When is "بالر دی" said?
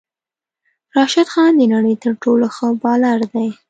2.81-3.49